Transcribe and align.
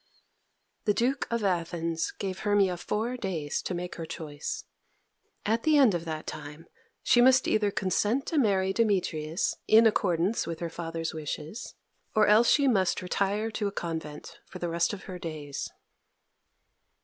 The 0.85 0.95
Duke 0.95 1.27
of 1.29 1.43
Athens 1.43 2.09
gave 2.17 2.39
Hermia 2.39 2.75
four 2.75 3.17
days 3.17 3.61
to 3.61 3.75
make 3.75 3.97
her 3.97 4.05
choice. 4.07 4.63
At 5.45 5.61
the 5.61 5.77
end 5.77 5.93
of 5.93 6.05
that 6.05 6.25
time 6.25 6.65
she 7.03 7.21
must 7.21 7.47
either 7.47 7.69
consent 7.69 8.25
to 8.25 8.39
marry 8.39 8.73
Demetrius, 8.73 9.57
in 9.67 9.85
accordance 9.85 10.47
with 10.47 10.59
her 10.59 10.71
father's 10.71 11.13
wishes, 11.13 11.75
or 12.15 12.25
else 12.25 12.49
she 12.49 12.67
must 12.67 13.03
retire 13.03 13.51
to 13.51 13.67
a 13.67 13.71
convent 13.71 14.39
for 14.47 14.57
the 14.57 14.69
rest 14.69 14.91
of 14.91 15.03
her 15.03 15.19
days. 15.19 15.69